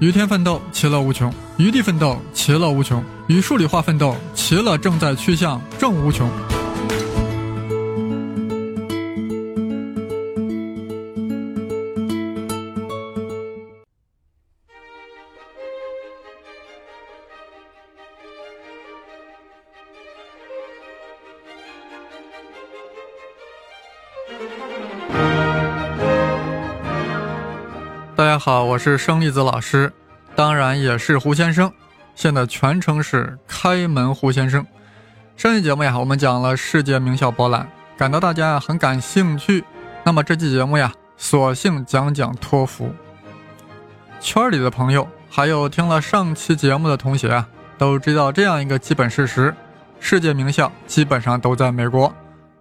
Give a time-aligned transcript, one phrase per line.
[0.00, 6.28] 与天奋斗，其乐无穷；与地奋斗，其乐无穷；与数理化奋斗，其乐正在趋向正无穷。
[28.34, 29.92] 大家好，我是生粒子老师，
[30.34, 31.72] 当然也是胡先生。
[32.16, 34.66] 现在全称是开门胡先生。
[35.36, 39.62] 上期节目呀，我们讲了世界名校博览，感到大家很感兴趣。
[40.02, 42.92] 那么这期节目呀，索性讲讲托福。
[44.18, 49.54] 圈里的朋友，还有听了上期节目的同学啊，都知道这样一个基本事实：
[50.00, 52.12] 世界名校基本上都在美国。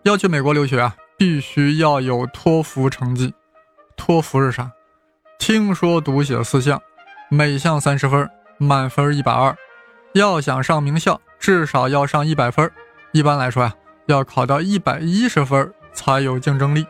[0.04, 3.34] 要去美国留学啊，必须要有托福成绩。
[3.98, 4.72] 托福是啥？
[5.46, 6.82] 听说读写四项，
[7.28, 9.54] 每项三十分，满分一百二。
[10.14, 12.72] 要想上名校，至少要上一百分。
[13.12, 13.74] 一般来说呀，
[14.06, 16.88] 要考到一百一十分才有竞争力。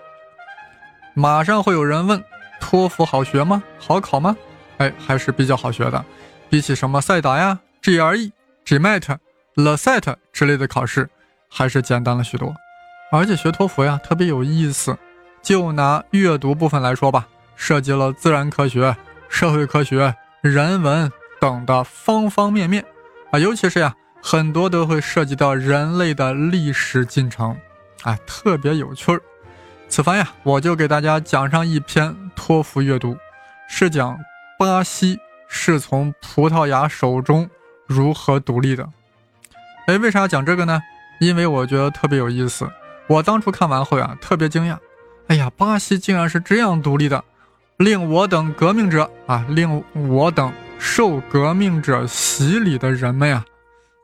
[1.15, 2.23] 马上会有人问：
[2.59, 3.63] 托福好学吗？
[3.79, 4.37] 好考吗？
[4.77, 6.05] 哎，还是比较好学的。
[6.47, 8.31] 比起什么赛达呀、GRE、
[8.67, 9.17] GMAT、
[9.55, 11.09] LSAT 之类的考试，
[11.49, 12.53] 还是简单了许多。
[13.11, 14.95] 而且学托福呀，特别有意思。
[15.41, 17.27] 就拿阅读部分来说吧。
[17.55, 18.95] 涉及了自然科学、
[19.29, 22.85] 社会科学、人文等的方方面面
[23.31, 27.57] 啊，尤其是呀，很多都会涉及到人类的历史进程，
[28.03, 29.21] 啊，特别有趣儿。
[29.87, 33.15] 此番呀，我就给大家讲上一篇托福阅读，
[33.69, 34.17] 是讲
[34.57, 37.49] 巴西是从葡萄牙手中
[37.85, 38.89] 如何独立的。
[39.87, 40.81] 哎，为啥讲这个呢？
[41.19, 42.67] 因为我觉得特别有意思。
[43.07, 44.77] 我当初看完后呀，特别惊讶，
[45.27, 47.23] 哎呀，巴西竟然是这样独立的。
[47.77, 53.43] 令我等革命者啊，令我等受革命者洗礼的人们呀，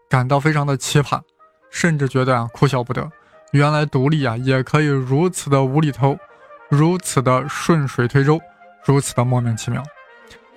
[0.09, 1.21] 感到非常的奇葩，
[1.69, 3.09] 甚至觉得啊哭笑不得。
[3.51, 6.17] 原来独立啊也可以如此的无厘头，
[6.69, 8.39] 如此的顺水推舟，
[8.85, 9.83] 如此的莫名其妙。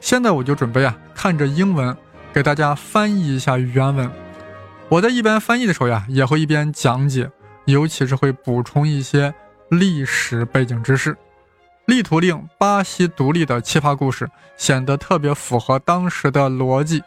[0.00, 1.96] 现在我就准备啊看着英文
[2.32, 4.10] 给大家翻译一下原文。
[4.88, 7.30] 我在一边翻译的时候呀，也会一边讲解，
[7.66, 9.32] 尤其是会补充一些
[9.68, 11.16] 历史背景知识。
[11.86, 17.02] 力图令巴西独立的奇葩故事显得特别符合当时的逻辑。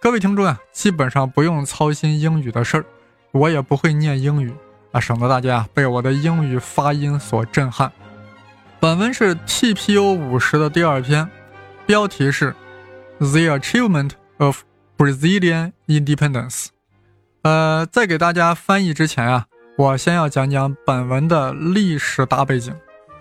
[0.00, 2.84] 各位听众啊，基本上不用操心英语的事儿，
[3.32, 4.52] 我也不会念英语
[4.92, 7.92] 啊，省得大家被我的英语发音所震撼。
[8.80, 11.28] 本文是 TPO 五十的第二篇，
[11.84, 12.54] 标题是
[13.18, 14.62] The Achievement of
[14.96, 16.68] Brazilian Independence。
[17.42, 19.46] 呃，在给大家翻译之前啊，
[19.76, 22.74] 我先要讲讲本文的历史大背景。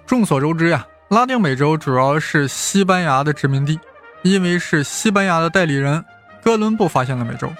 [0.07, 3.78] 众所周知呀，拉丁美洲主要是西班牙的殖民地，
[4.23, 6.03] 因为是西班牙的代理人，
[6.41, 7.51] 哥伦布发现了美洲。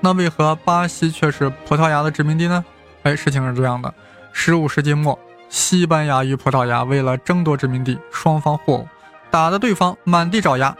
[0.00, 2.62] 那为何巴西却是葡萄牙的殖民地呢？
[3.04, 3.92] 哎，事情是这样的：
[4.34, 8.88] 十五世纪末，西班牙与葡萄牙为了争夺殖民地，双方互殴，
[9.30, 10.76] 打得对方满地找牙。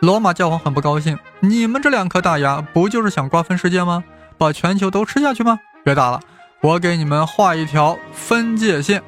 [0.00, 4.02] 罗马教皇很不高兴，你们这两颗大牙，不就是想瓜分世界吗？
[4.38, 5.60] 把全球都吃下去吗？
[5.84, 6.18] 别打了，
[6.62, 9.02] 我给你们画一条分界线。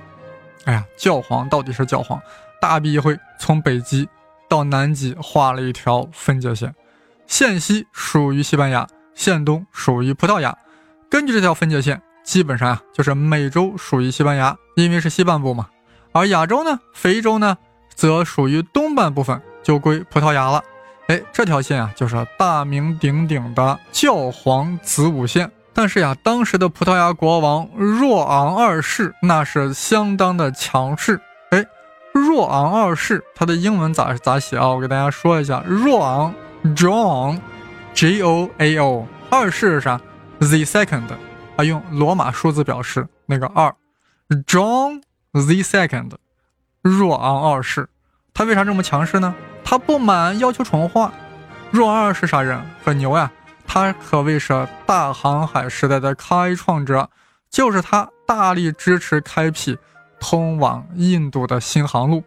[0.64, 2.20] 哎呀，教皇到底是教皇，
[2.60, 4.08] 大笔一挥，从北极
[4.48, 6.74] 到南极画了一条分界线，
[7.26, 10.56] 线西属于西班牙，线东属于葡萄牙。
[11.10, 15.68] 根据这条分界线，基本上啊就是美洲属于西班牙，因为是西半部嘛。
[16.12, 17.58] 而亚洲呢，非洲呢，
[17.94, 20.62] 则属于东半部分，就归葡萄牙了。
[21.08, 25.50] 哎，这条线啊，就是大名鼎鼎的教皇子午线。
[25.74, 31.20] 但是呀，当时的葡萄牙国王若昂二世那是相当的强势。
[31.50, 31.66] 哎，
[32.12, 34.68] 若昂二世他的英文咋咋写啊？
[34.68, 36.32] 我给大家说一下，若昂
[36.76, 40.00] John，J O A O，二世是啥
[40.38, 41.08] ？The second，
[41.56, 43.74] 啊，用罗马数字表示那个二
[44.46, 45.02] ，John
[45.32, 46.12] the second，
[46.82, 47.88] 若昂二世，
[48.32, 49.34] 他为啥这么强势呢？
[49.64, 51.12] 他不满要求重划。
[51.70, 52.60] 若昂二世啥人？
[52.84, 53.30] 很牛呀。
[53.66, 57.08] 他可谓是大航海时代的开创者，
[57.50, 59.76] 就是他大力支持开辟
[60.20, 62.22] 通往印度的新航路，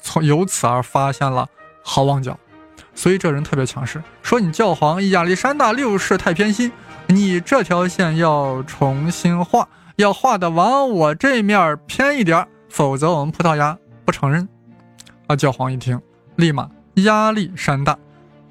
[0.00, 1.48] 从由此而发现了
[1.82, 2.38] 好望角，
[2.94, 4.02] 所以这人特别强势。
[4.22, 6.70] 说你教皇亚历山大六世太偏心，
[7.08, 14.48] 你这条线要重新画，要画的往我这面偏一点，否则我们葡萄牙不承认。
[15.26, 16.00] 啊，教皇一听，
[16.36, 17.98] 立马压力山大，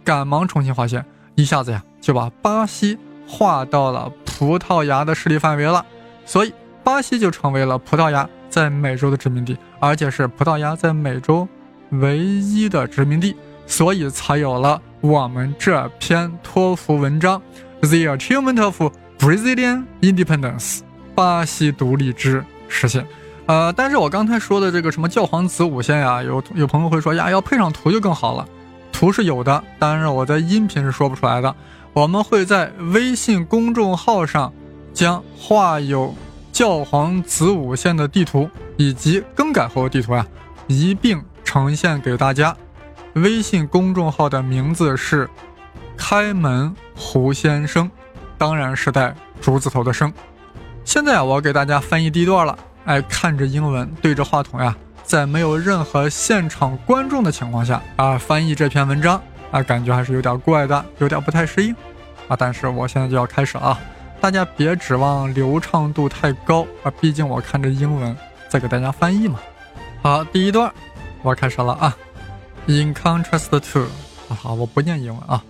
[0.04, 1.06] 赶忙重新划线，
[1.36, 1.82] 一下子呀。
[2.04, 5.84] 就把巴西划到了葡萄牙的势力范围了，
[6.26, 6.54] 所以
[6.84, 11.48] 巴西就成为了葡萄牙在美洲的殖民地，而且是葡萄牙在美洲
[11.92, 13.34] 唯一的殖民地，
[13.66, 17.42] 所以才有了我们这篇托福文章
[17.88, 18.82] 《The Achievement of
[19.18, 20.80] Brazilian Independence》
[21.16, 23.08] 巴西独立之实现。
[23.46, 28.46] 呃，但是我刚才说的这个什么教皇子午线呀，有有朋友会说呀，要配上图就更好了。
[28.92, 31.56] 图是有的，但是我在音频是说不出来的。
[31.94, 34.52] 我们会在微信公众号上
[34.94, 36.14] 将画有
[36.52, 40.26] 教皇子午线的地图以及更改后的地图啊
[40.68, 42.56] 一并呈现给大家。
[43.14, 45.30] 微信公众号的名字是
[45.96, 47.90] “开门胡先生”，
[48.40, 50.12] 当然是带竹字头的“生”。
[50.84, 52.58] 现在啊，我给大家翻译第一段了。
[52.86, 59.22] 哎，看着英文，对着话筒呀，在没有任何现场观众的情况下啊，翻译这篇文章
[59.54, 61.74] 啊，感觉还是有点怪的，有点不太适应
[62.28, 62.36] 啊。
[62.36, 63.80] 但是我现在就要开始了啊，
[64.20, 68.18] 大家别指望流畅度太高啊，毕竟我看着英文
[68.50, 69.40] 在给大家翻译嘛。
[70.02, 70.74] 好，第一段
[71.22, 71.96] 我开始了啊。
[72.66, 73.84] In contrast to，
[74.28, 75.44] 啊好，我不念英文啊。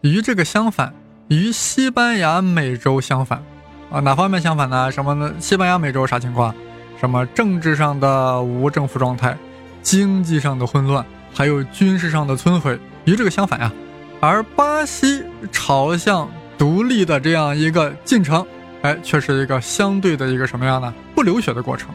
[0.00, 0.94] 与这个相反，
[1.28, 3.42] 与西班牙美洲相反
[3.90, 4.90] 啊，哪方面相反呢？
[4.90, 5.34] 什么呢？
[5.38, 6.54] 西班牙美洲啥情况？
[6.98, 9.36] 什么政治上的无政府状态，
[9.82, 11.04] 经济上的混乱，
[11.34, 13.72] 还有军事上的摧毁，与这个相反呀。
[14.20, 15.22] 而巴西
[15.52, 18.46] 朝向独立的这样一个进程，
[18.82, 20.92] 哎，却是一个相对的一个什么样呢？
[21.14, 21.90] 不流血的过程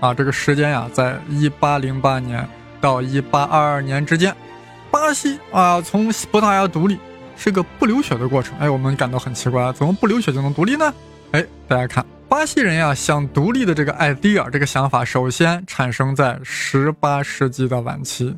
[0.00, 0.14] 啊。
[0.14, 2.48] 这个时间呀，在一八零八年。
[2.80, 4.32] 到一八二二年之间，
[4.88, 6.96] 巴西啊从葡萄牙独立
[7.36, 8.56] 是个不流血的过程。
[8.60, 10.94] 哎，我们感到很奇怪，怎么不流血就能独立呢？
[11.32, 18.32] 哎，大家看，巴西人呀想独立的这个 idea 这个想法，首先产生在十八世纪的晚期。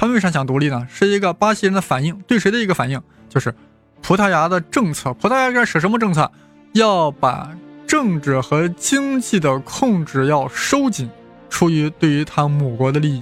[0.00, 0.86] 他们为啥想独立呢？
[0.90, 2.98] 是一个巴西人的反应，对谁的一个反应？
[3.28, 3.54] 就是
[4.00, 5.12] 葡萄牙的政策。
[5.12, 6.32] 葡萄牙该使什么政策？
[6.72, 7.54] 要把
[7.86, 11.10] 政治和经济的控制要收紧，
[11.50, 13.20] 出于对于他母国的利益。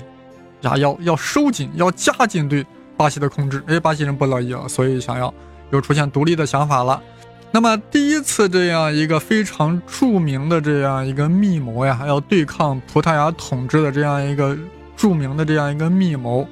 [0.61, 2.65] 呀，要要收紧，要加紧对
[2.97, 3.61] 巴西的控制。
[3.67, 5.35] 哎，巴西人不乐意了，所以想要
[5.71, 7.03] 又出现独立的想法了。
[7.51, 14.57] 那么第一次这样一个非常著名的这样一个密谋呀，要对抗葡萄牙统治的这样一个
[14.97, 16.47] 著名的这样一个密谋，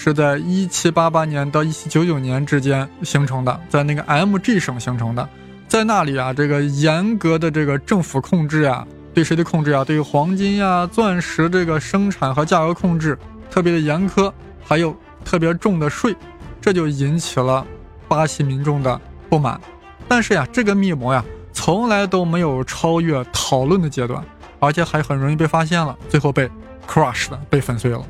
[0.00, 5.28] 是在一七八八年到一七九九年之间形成的，在那个 M G 省形成的。
[5.66, 9.84] 在那里啊，这个严格的这个政府控制呀，对谁的控制啊？
[9.84, 13.18] 对黄金呀、钻石这个生产和价格控制。
[13.50, 14.32] 特别的严苛，
[14.64, 16.14] 还有特别重的税，
[16.60, 17.66] 这就引起了
[18.06, 19.60] 巴西民众的不满。
[20.06, 24.24] 但是呀，这个密谋呀，从来都没有超越讨论的阶段，
[24.60, 26.48] 而且还很容易被发现了，最后被
[26.86, 28.00] crushed 被粉碎了，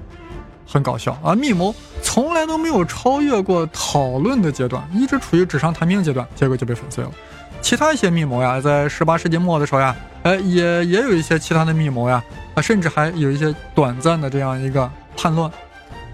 [0.71, 1.35] 很搞笑啊！
[1.35, 7.11] 密谋从来都没有超越过讨论的阶段，一直处于纸上谈兵阶段，结果就被粉碎了。
[7.63, 12.23] 其他一些密谋呀，在十八世纪末的时候呀，哎，也也有一些其他的密谋呀，
[12.55, 14.89] 啊，甚至还有一些短暂的这样一个。
[15.21, 15.51] 叛乱，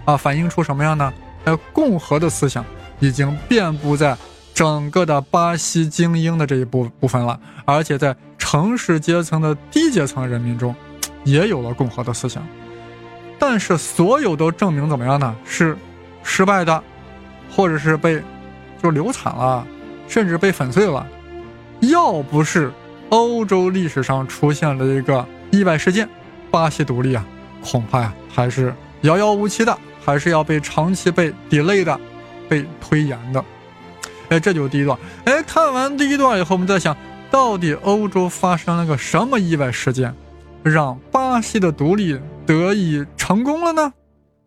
[0.05, 1.13] 啊，反映出什么样呢？
[1.43, 2.65] 呃，共和的思想
[2.99, 4.17] 已经遍布在
[4.51, 10.73] 整个的巴西精英的这一部部分了，而且在城市阶层的低阶层人民中，
[11.23, 12.43] 也有了共和的思想。
[13.37, 15.35] 但是，所有都证明怎么样呢？
[15.45, 15.77] 是
[16.23, 16.83] 失败的，
[17.51, 18.21] 或者是被
[18.81, 19.65] 就流产了，
[20.07, 21.05] 甚至被粉碎了。
[21.81, 22.71] 要不是
[23.09, 26.07] 欧洲历史上出现了一个意外事件，
[26.49, 27.25] 巴西独立啊，
[27.63, 28.73] 恐怕呀还是。
[29.01, 31.99] 遥遥无期的，还是要被长期被 delay 的，
[32.49, 33.43] 被推延的。
[34.29, 34.97] 哎，这就是第一段。
[35.25, 36.95] 哎，看完第一段以后，我们在想
[37.29, 40.15] 到底欧洲发生了个什么意外事件，
[40.63, 43.93] 让巴西的独立得以成功了呢？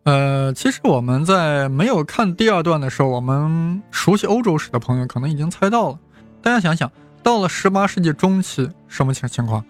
[0.03, 5.99] 呃，其实我们在没有看第二段的时候，我们熟悉欧洲史的朋友可能已经猜到了。
[6.41, 6.91] 大家想想，
[7.21, 9.63] 到了十八世纪中期，什么情情况？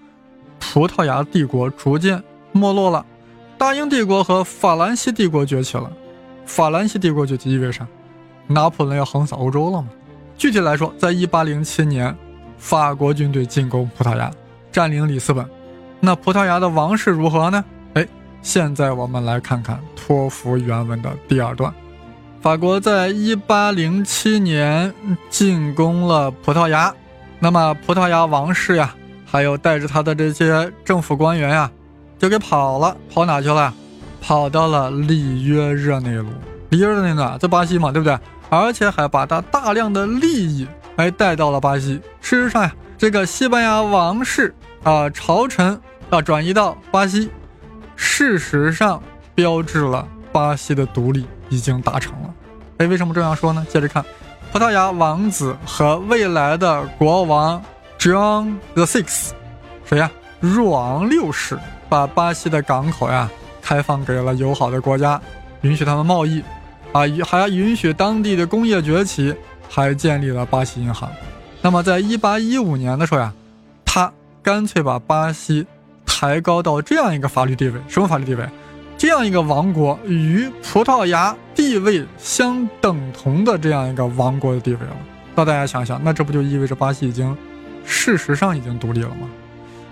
[0.60, 3.06] 葡萄牙帝国逐渐没落了。
[3.58, 5.92] 大英帝国和法兰西帝国崛起了，
[6.46, 7.88] 法兰西帝国崛起意味着啥？
[8.48, 9.90] 拿破仑要横扫欧洲了吗？
[10.38, 12.16] 具体来说，在一八零七年，
[12.58, 14.32] 法国军队进攻葡萄牙，
[14.72, 15.46] 占领里斯本。
[16.00, 17.66] 那葡萄牙的王室如何呢？
[18.42, 21.74] 现在我们来看看托福原文的第二段。
[22.42, 24.94] 法国在一八零七年
[25.30, 26.94] 进攻了葡萄牙，
[27.40, 31.70] 那么葡萄牙王室呀，还有带着他的这些政府官员呀。
[32.18, 33.74] 就给跑了，跑哪去了？
[34.22, 36.28] 跑到了里约热内卢。
[36.70, 38.20] 里约热内卢在巴西嘛，对不对？
[38.50, 40.68] 而且还把他大量的利益
[40.98, 42.02] 还带到了巴西。
[42.20, 44.54] 事实上呀，这个西班牙王室
[44.84, 45.80] 啊，朝臣
[46.10, 47.30] 啊，转移到巴西，
[48.02, 49.04] 事实上
[49.36, 52.34] 标志了巴西的独立已经达成了。
[52.78, 53.68] 哎，为什么这样说呢？
[53.70, 54.04] 接着看，
[54.54, 57.62] 葡萄牙王子和未来的国王
[58.00, 59.32] John the Sixth，
[59.84, 60.10] 谁呀？
[60.40, 61.60] 若昂六世。
[61.90, 63.28] 把巴西的港口呀
[63.64, 65.20] 开放给了友好的国家，
[65.62, 66.40] 允许他们贸易。
[66.92, 69.36] 啊，还允许当地的工业崛起，
[69.68, 71.10] 还建立了巴西银行。
[71.64, 73.34] 那么，在一八一五年的时候呀，
[73.84, 74.14] 他
[74.44, 75.66] 干脆把巴西
[76.20, 78.46] 抬高到这样一个法律地位，什么法律地位？
[78.98, 84.98] 这样一个王国与葡萄牙地位相等同的这样一个王国的地位了。
[85.34, 87.38] 那大家想想，那这不就意味着巴西已经
[87.86, 89.30] 事实上已经独立了吗？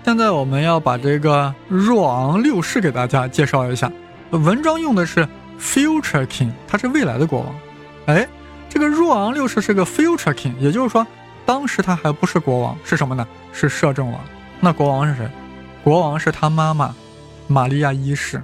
[0.04, 3.90] 现在我们要把这个若昂六世给大家介绍一下。
[4.28, 5.26] 文章用的是
[5.58, 7.54] future king，他是未来的国王。
[8.04, 8.28] 哎，
[8.68, 11.06] 这个若昂六世是个 future king，也就是说，
[11.46, 13.26] 当时他还不是国王，是什么呢？
[13.50, 14.20] 是摄政王。
[14.60, 15.26] 那国王是谁？
[15.88, 16.94] 国王是他妈妈
[17.46, 18.42] 玛利亚一世。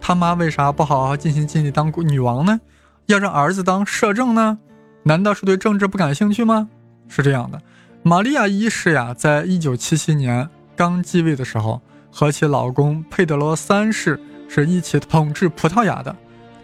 [0.00, 2.60] 他妈为啥不好好尽心尽力当女王呢？
[3.06, 4.58] 要让儿子当摄政呢？
[5.04, 6.68] 难道是对政治不感兴趣吗？
[7.06, 7.62] 是这样的，
[8.02, 14.18] 玛利亚一世呀，在一九七七年刚继位的时候，和其老公佩德罗三世。
[14.48, 16.14] 是一起统治葡萄牙的，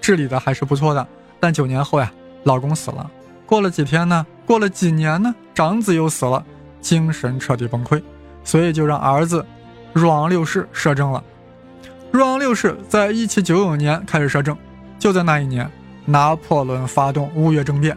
[0.00, 1.06] 治理的还是不错的。
[1.38, 3.08] 但九年后呀，老公死了。
[3.46, 4.26] 过了几天呢？
[4.44, 5.32] 过了几年呢？
[5.54, 6.44] 长子又死了，
[6.80, 8.02] 精神彻底崩溃，
[8.42, 9.46] 所以就让儿子
[9.92, 11.22] 若昂六世摄政了。
[12.10, 14.56] 若昂六世在一七九九年开始摄政，
[14.98, 15.70] 就在那一年，
[16.06, 17.96] 拿破仑发动五月政变，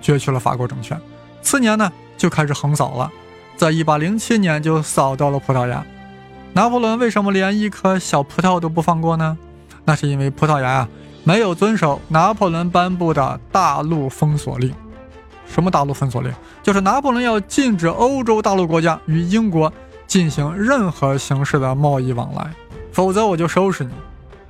[0.00, 1.00] 攫取了法国政权。
[1.42, 3.10] 次年呢，就开始横扫了，
[3.56, 5.84] 在一八零七年就扫到了葡萄牙。
[6.52, 9.36] 拿破仑为什么连一颗小葡萄都不放过呢？
[9.84, 10.88] 那是因为葡萄牙啊
[11.24, 14.72] 没有遵守拿破仑颁布的大陆封锁令。
[15.46, 16.32] 什么大陆封锁令？
[16.62, 19.72] 就是拿破仑要禁止欧洲大陆国家与英国
[20.08, 22.50] 进行任何形式的贸易往来，
[22.90, 23.92] 否则我就收拾你。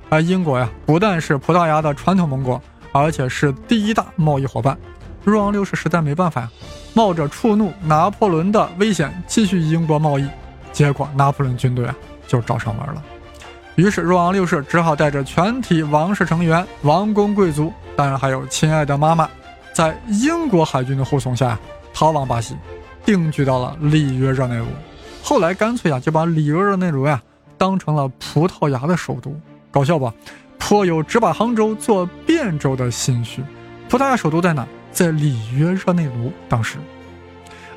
[0.09, 2.59] 而英国呀，不但是葡萄牙的传统盟国，
[2.91, 4.75] 而且是第一大贸易伙伴。
[5.23, 6.49] 若昂六世实在没办法呀，
[6.95, 10.27] 冒着触怒拿破仑的危险，继续英国贸易。
[10.71, 13.03] 结果拿破仑军队啊就找上门了，
[13.75, 19.27] 于是若昂六世只好带着全体王室成员、王公贵族，当然还有亲爱的妈妈，
[19.73, 21.57] 在英国海军的护送下
[21.93, 22.55] 逃往巴西，
[23.03, 24.65] 定居到了里约热内卢。
[25.29, 27.21] 后来干脆啊就把里约热内卢呀
[27.55, 29.31] 当成了葡萄牙的首都，
[29.69, 30.11] 搞笑吧？
[30.57, 33.43] 颇有只把杭州做汴州的心绪。
[33.87, 34.65] 葡萄牙首都在哪？
[34.91, 36.33] 在里约热内卢。
[36.47, 36.79] 当时。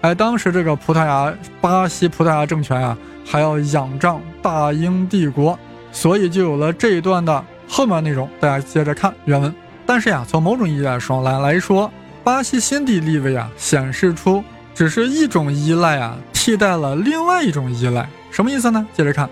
[0.00, 1.30] 哎，当时这个葡萄牙、
[1.60, 5.58] 巴西葡萄牙政权啊，还要仰仗大英帝国，
[5.92, 8.26] 所以就有了这一段的后面内容。
[8.40, 9.54] 大家接着看原文。
[9.84, 11.92] 但是呀，从某种意义来说来来说，
[12.24, 14.42] 巴西新地立位啊，显示出
[14.74, 18.10] 只是一种依赖啊，替代了另外一种依赖。
[18.32, 18.84] 什么意思呢？
[18.92, 19.30] 接着看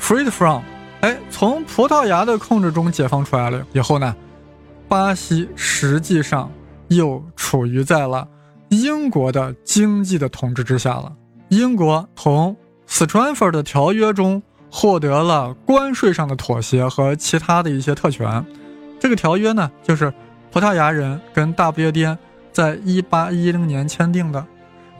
[0.00, 0.60] ，freed from，
[1.02, 4.12] 哎，从葡萄牙的控制中解放出来了以后呢，
[4.88, 6.50] 巴西实际上
[6.88, 8.26] 又处于在了。
[8.70, 11.12] 英国的经济的统治之下了。
[11.50, 12.56] 英国从
[12.88, 18.44] 斯特福的条约中获得了关税上的妥协和其他的一些特权。
[18.98, 20.12] 这个条约呢，就是
[20.50, 22.18] 葡萄牙人跟大不列颠
[22.50, 24.44] 在一八一零年签订的。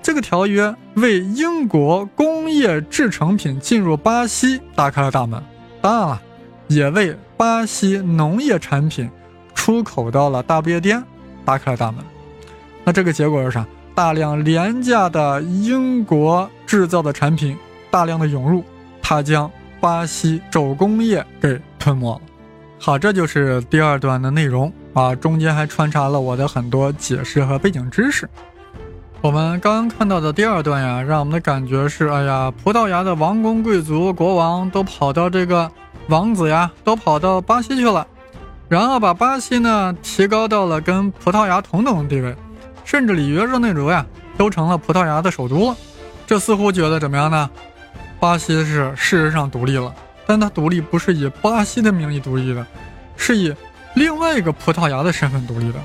[0.02, 5.42] 这个条约为英国工业制成品进入巴西打开了大门，
[5.82, 6.22] 当然了，
[6.68, 9.10] 也为巴西农业产品
[9.54, 11.02] 出口到了大不列颠
[11.44, 12.02] 打开了大门。
[12.84, 13.66] 那这个结果是啥？
[13.94, 17.56] 大量廉价的英国制造的产品
[17.90, 18.64] 大量的涌入，
[19.02, 19.50] 它将
[19.80, 22.20] 巴西手工业给吞没了。
[22.78, 28.28] 好，这就是第二段的内容啊，中间还穿插了我的很多解释和背景知识。
[29.20, 35.68] 我们刚刚看到的第二段呀，让我们的感觉是：哎呀，葡萄牙的王公贵族、国王都跑到这个
[36.08, 38.06] 王子呀，都跑到巴西去了，
[38.68, 42.34] 然后把巴西呢提高到了跟葡萄牙同等地位。
[42.84, 44.06] 甚至里约热内卢呀，
[44.38, 45.76] 都成了葡萄牙的首都了。
[46.26, 47.50] 这似乎觉得怎么样呢？
[48.20, 49.92] 巴西是事实上独立了，
[50.26, 52.64] 但它独立不是以巴西的名义独立的，
[53.16, 53.52] 是以
[53.94, 55.78] 另外一个葡萄牙的身份独立的。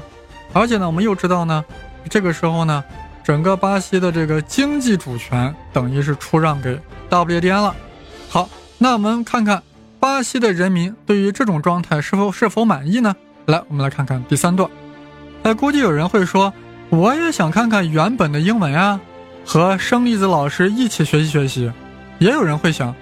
[0.53, 1.65] 而且呢，我们又知道呢，
[2.09, 2.81] 这个时候呢，
[3.23, 7.75] 整个巴西的这个经济主权等于是出让给大不列颠了。
[8.29, 9.61] 好，那我们看看
[9.99, 13.15] 巴西的人民对于这种状态是否是否满意呢？
[13.45, 14.69] 来，我们来看看第三段。
[15.43, 16.53] 哎，估计有人会说。
[16.89, 18.99] 我也想看看原本的英文啊，
[19.43, 21.71] 和生粒子老师一起学习学习。
[22.19, 22.93] 也有人会想，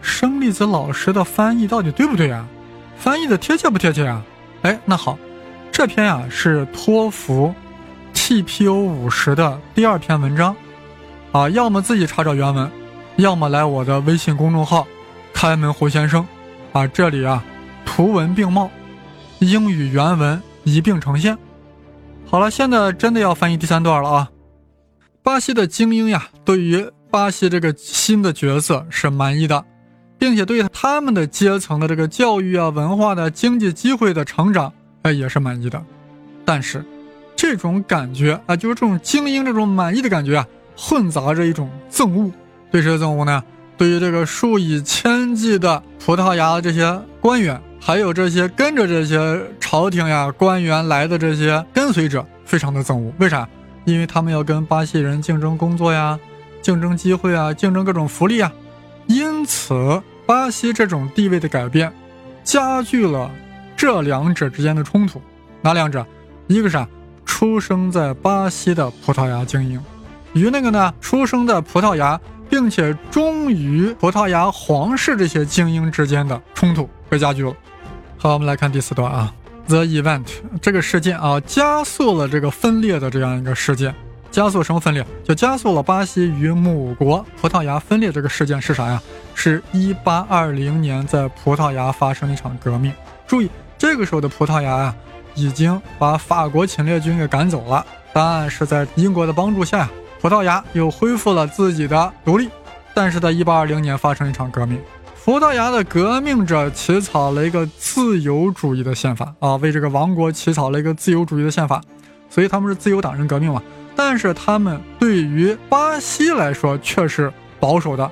[0.00, 2.46] 生粒子老师的翻译到底对不对啊？
[2.96, 4.22] 翻译的贴切不贴切啊？
[4.62, 5.18] 哎，那好，
[5.72, 7.52] 这篇啊是托福
[8.22, 10.54] TPO 五十的第二篇文章，
[11.32, 12.70] 啊，要么自己查找原文，
[13.16, 14.86] 要么来我的微信公众号
[15.34, 16.24] “开门胡先生”，
[16.72, 17.42] 啊，这里啊
[17.84, 18.70] 图文并茂，
[19.40, 21.36] 英语原文一并呈现。
[22.24, 24.30] 好了，现在真的要翻译第三段了啊！
[25.24, 29.62] 巴西的精英呀，对于巴西这个新的角色是满意的，
[30.16, 35.84] 并且对他们的阶层的这个教育啊、文化的经济机会的成长，哎，也是满意的。
[36.44, 36.84] 但是，
[37.42, 40.46] 这种感觉啊，就是这种精英这种满意的感觉啊，
[40.76, 42.30] 混杂着一种憎恶。
[42.70, 43.42] 对谁的憎恶呢？
[43.76, 53.12] 对于这个数以千计的葡萄牙这些官员，还有这些跟着这些朝廷呀官员来的这些跟随者，非常的憎恶。
[53.18, 53.48] 为啥？
[53.86, 56.16] 因为他们要跟巴西人竞争工作呀，
[56.60, 58.52] 竞争机会啊，竞争各种福利啊。
[59.08, 61.92] 因此，巴西这种地位的改变，
[62.44, 63.28] 加剧了
[63.76, 65.20] 这两者之间的冲突。
[65.60, 66.06] 哪两者？
[66.46, 66.76] 一个是
[67.42, 69.82] 出生在巴西的葡萄牙精英，
[70.32, 77.52] 与那个呢出生在葡萄牙并且忠于葡萄牙皇室这些精英之间的冲突被加剧了。
[78.16, 79.34] 好，我们来看第四段啊
[79.66, 80.22] ，The event
[80.60, 83.92] 这个事件啊，加速了这个分裂的这样一个事件。
[84.30, 85.04] 加速什么分裂？
[85.24, 89.02] 就加速了巴西与母国葡萄牙分裂这个事件是啥呀？
[89.34, 92.92] 是一八二零年在葡萄牙发生一场革命。
[93.26, 94.96] 注意，这个时候的葡萄牙啊，
[95.34, 99.88] 已经把法国侵略军给赶走了，但是在英国的帮助下，
[100.20, 102.48] 葡萄牙又恢复了自己的独立。
[102.94, 104.78] 但是在一八二零年发生一场革命，
[105.24, 111.80] 葡萄牙的革命者起草了一个自由主义的宪法啊，为这个王国起草了一个自由主义的宪法，
[112.28, 113.62] 所以他们是自由党人革命嘛。
[113.96, 118.10] 但是他们对于巴西来说却是保守的，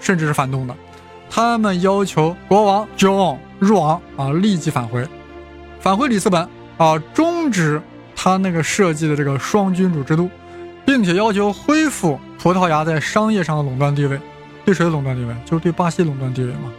[0.00, 0.74] 甚至是反动的。
[1.28, 5.06] 他们要求国王 John 入王啊，立即返回，
[5.80, 6.48] 返回里斯本
[6.82, 7.80] 啊，终止
[8.16, 10.28] 他那个设计的这个双君主制度，
[10.84, 14.20] 并且要求恢复葡萄牙在商业上的垄断地位。
[14.64, 15.32] 对谁的垄断地位？
[15.44, 16.72] 就是对巴西垄断地位嘛。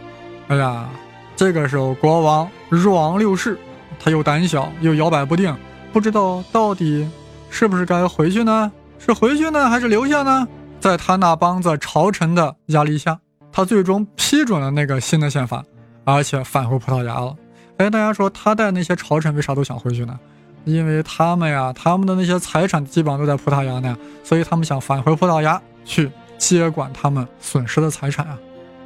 [0.48, 0.86] 哎呀，
[1.34, 3.58] 这个时候国王若昂六世，
[3.98, 5.56] 他又胆小又摇摆不定，
[5.90, 7.08] 不知道到底。
[7.48, 8.70] 是不是该回去呢？
[8.98, 10.46] 是回去呢，还是留下呢？
[10.80, 13.18] 在他那帮子朝臣的压力下，
[13.52, 15.64] 他最终批准了那个新的宪法，
[16.04, 17.34] 而且返回葡萄牙了。
[17.76, 20.18] 哎，大家说他带那些朝臣为啥都想回去呢？
[20.64, 28.38] 因为他们呀，他们的那些财产基本上都在葡萄牙呢，所以他们想返回葡萄牙去接管他们损失的财产啊。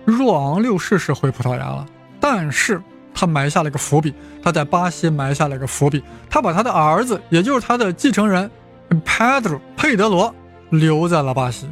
[0.05, 1.87] 若昂六世是回葡萄牙了，
[2.21, 2.83] 但是。
[3.21, 8.49] 他埋下了一个伏笔，他在巴西埋下了一个伏笔，他把他的儿子，也就是他的继承人
[9.05, 10.33] ，Pedro 佩德罗
[10.71, 11.69] 留在了巴西，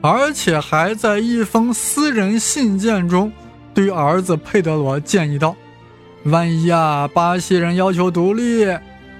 [0.00, 3.30] 而且还在一封私人信件中
[3.72, 5.54] 对儿子佩德罗建议道
[6.24, 8.66] ：“万一啊，巴西人要求独立，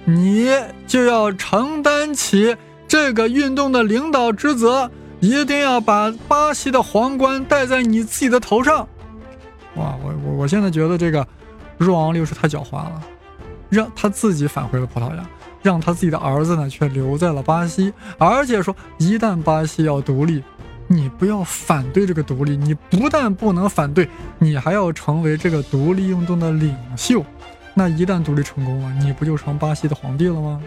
[0.05, 0.49] 你
[0.87, 2.55] 就要承担起
[2.87, 8.87] 这个运动的领导职责，一定要把巴西的皇冠戴在你自己的头上。”
[9.75, 11.27] 哇，我我我现在觉得这个。
[11.77, 13.01] 若昂六世太狡猾了，
[13.67, 15.27] 让他自己返回了葡萄牙，
[15.63, 20.43] 让他自己的儿子呢却留在了巴西，而且说一旦巴西要独立，
[20.91, 27.23] 你不要反对这个独立，你不但不能反对，你还要成为这个独立运动的领袖。
[27.73, 30.61] 那一旦独立成功了，你不就成巴西的皇帝了吗？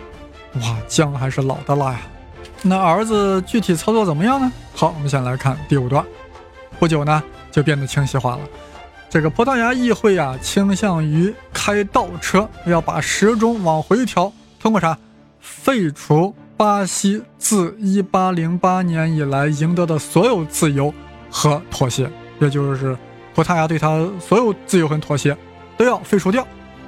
[0.55, 2.01] 哇，姜还是老的辣呀！
[2.63, 4.51] 那儿子具体操作怎么样呢？
[4.75, 6.03] 好，我们先来看第五段，
[6.79, 8.41] 不久呢就变得清晰化了。
[9.11, 14.33] 这个葡萄牙议会啊，倾向于开倒车，要把时钟往回调。
[14.59, 14.97] 通过啥？
[15.41, 20.93] 废除巴西自1808年以来赢得的所有自由
[21.31, 22.97] 和妥协，也就是
[23.35, 25.37] 葡萄牙对他所有自由和妥协
[25.77, 26.47] 都要废除掉。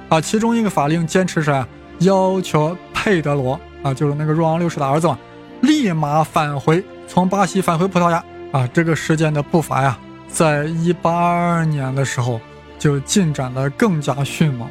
[0.09, 1.67] 啊，其中一个法令坚持啥？
[1.99, 5.19] 要求佩德罗啊，就是那个若昂六世的儿子嘛，
[5.61, 8.23] 立马返回，从巴西返回葡萄牙。
[8.53, 9.97] 啊，这个事件的步伐呀。
[10.29, 12.39] 在一八二二年的时候，
[12.79, 14.69] 就进展得更加迅猛。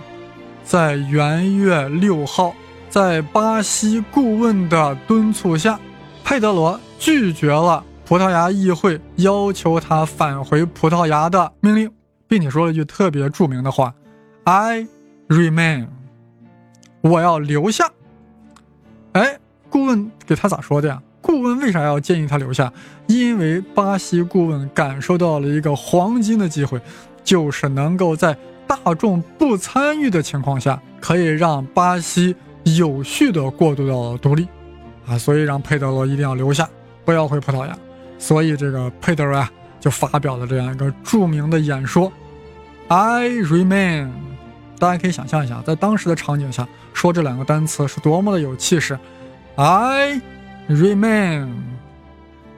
[0.64, 2.54] 在元月六号，
[2.96, 5.78] 在巴西顾问的敦促下，
[6.24, 11.90] 佩德罗拒绝了葡萄牙议会要求他返回葡萄牙的命令，
[12.26, 13.94] 并且说了一句特别著名的话
[14.44, 14.86] ：“I
[15.28, 15.88] remain，
[17.02, 17.92] 我要留下。”
[19.12, 21.02] 哎，顾问给他咋说的呀？
[21.20, 22.72] 顾问为啥要建议他留下？
[23.08, 26.80] 因为巴西顾问感受到了一个黄金的机会，
[27.22, 28.34] 就是能够在
[28.66, 32.34] 大众不参与的情况下，可以让巴西
[32.74, 34.46] 有序的过渡到独立，
[35.06, 36.68] 啊，所以让佩德罗一定要留下，
[37.04, 37.76] 不要回葡萄牙。
[38.18, 42.12] 所以这个佩德罗啊，就发表了这样一个著名的演说
[42.88, 44.10] ：“I remain。”
[44.78, 48.98] 大家可以想象一下，在当时的场景下说这两个单词是多么的有气势
[49.56, 50.20] ，I。
[50.68, 51.46] Remain。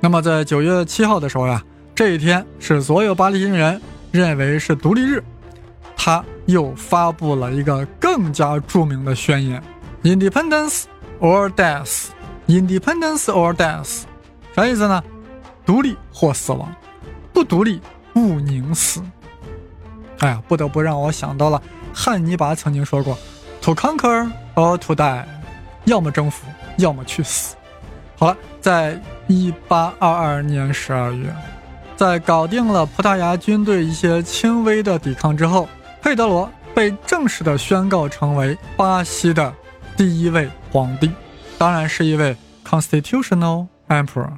[0.01, 1.63] 那么在九月七号的时候呀，
[1.95, 3.79] 这一天是所有巴黎人
[4.11, 5.23] 认为是独立日，
[5.95, 9.63] 他又发布了一个更加著名的宣言
[10.03, 10.85] ：Independence
[11.21, 12.09] or death。
[12.47, 14.05] Independence or death，
[14.57, 15.05] 啥意思呢？
[15.67, 16.75] 独立或死亡，
[17.31, 17.79] 不独立
[18.15, 19.03] 勿宁死。
[20.21, 23.19] 哎呀，不得不让我想到了汉尼拔曾经说过
[23.61, 25.27] ：To conquer or to die。
[25.85, 26.47] 要么征服，
[26.79, 27.55] 要么去死。
[28.19, 31.31] 好了，在一八二二年十二月，
[31.97, 35.69] 在搞定了葡萄牙军队一些轻微的抵抗之后，
[36.01, 39.53] 佩德罗被正式的宣告成为巴西的
[39.99, 41.11] 第一位皇帝，
[41.59, 44.31] 当然是一位 constitutional emperor。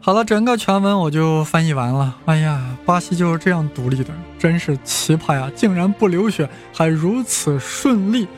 [0.00, 2.16] 好了，整个全文我就翻译完了。
[2.26, 5.50] 哎呀，巴西就是这样独立的，真是奇葩呀！
[5.52, 8.28] 竟然不流血，还如此顺利。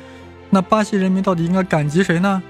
[0.49, 2.43] 那巴西人民到底应该感激谁呢？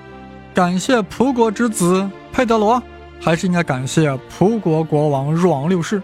[0.55, 2.09] 感谢葡国之子。
[2.33, 2.81] 佩德罗
[3.21, 6.01] 还是应该感谢葡国国王若昂六世，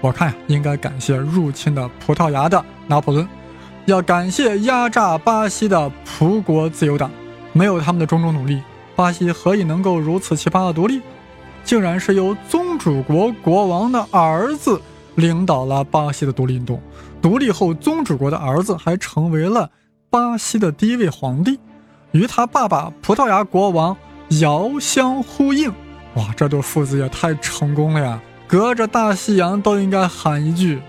[0.00, 3.28] 我看，应该感谢入侵的葡萄牙的拿破仑，
[3.84, 7.10] 要感谢压榨巴西的葡国自由党，
[7.52, 8.62] 没有他们的种种努力，
[8.94, 11.00] 巴西何以能够如此奇葩的独立？
[11.64, 14.80] 竟然是由宗主国国王的儿子
[15.14, 16.80] 领导了巴西的独立运动，
[17.20, 19.70] 独立后，宗主国的儿子还成为了
[20.08, 21.58] 巴西的第一位皇帝，
[22.12, 23.96] 与他爸爸葡萄牙国王。
[24.38, 25.72] 遥相呼应，
[26.14, 28.22] 哇，这对父子也太成功了呀！
[28.46, 30.80] 隔着大西洋都应该喊一句：“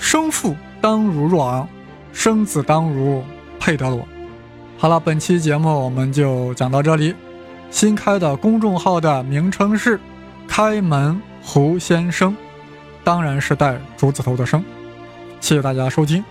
[0.00, 1.68] 生父当如若昂，
[2.14, 3.22] 生子当如
[3.60, 4.08] 佩德罗。”
[4.80, 7.12] 好了，本期节目我们就讲到这里。
[7.68, 9.98] 新开的公众号的名称是
[10.46, 12.34] “开门胡先生”，
[13.02, 14.64] 当然是带竹字头的“生”。
[15.42, 16.24] 谢谢大家收听，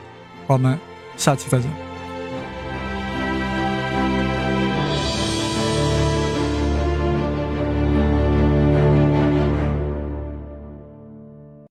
[0.47, 0.79] 我们
[1.17, 1.86] 下期再见。